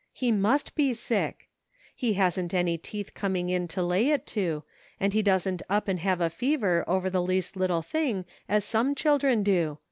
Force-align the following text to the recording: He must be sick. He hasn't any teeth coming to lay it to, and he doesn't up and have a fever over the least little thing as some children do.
He 0.13 0.31
must 0.31 0.73
be 0.73 0.95
sick. 0.95 1.47
He 1.95 2.13
hasn't 2.13 2.55
any 2.55 2.75
teeth 2.75 3.13
coming 3.13 3.67
to 3.67 3.83
lay 3.83 4.09
it 4.09 4.25
to, 4.33 4.63
and 4.99 5.13
he 5.13 5.21
doesn't 5.21 5.61
up 5.69 5.87
and 5.87 5.99
have 5.99 6.19
a 6.19 6.31
fever 6.31 6.83
over 6.87 7.07
the 7.07 7.21
least 7.21 7.55
little 7.55 7.83
thing 7.83 8.25
as 8.49 8.65
some 8.65 8.95
children 8.95 9.43
do. 9.43 9.77